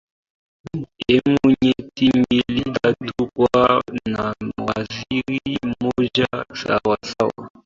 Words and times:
emu 1.13 1.47
nyeti 1.61 2.09
mbili 2.19 2.63
tatu 2.73 3.29
kuwa 3.35 3.81
na 4.09 4.33
waziri 4.67 5.59
mmoja 5.63 6.27
sawa 6.53 6.97
sawa 7.05 7.49